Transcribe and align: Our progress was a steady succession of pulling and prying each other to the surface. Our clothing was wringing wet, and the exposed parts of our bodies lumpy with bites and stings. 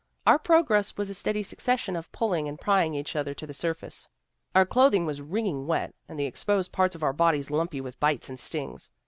Our 0.25 0.39
progress 0.39 0.97
was 0.97 1.11
a 1.11 1.13
steady 1.13 1.43
succession 1.43 1.95
of 1.95 2.11
pulling 2.11 2.47
and 2.47 2.59
prying 2.59 2.95
each 2.95 3.15
other 3.15 3.35
to 3.35 3.45
the 3.45 3.53
surface. 3.53 4.07
Our 4.55 4.65
clothing 4.65 5.05
was 5.05 5.21
wringing 5.21 5.67
wet, 5.67 5.93
and 6.09 6.17
the 6.17 6.25
exposed 6.25 6.71
parts 6.71 6.95
of 6.95 7.03
our 7.03 7.13
bodies 7.13 7.51
lumpy 7.51 7.81
with 7.81 7.99
bites 7.99 8.27
and 8.27 8.39
stings. 8.39 8.89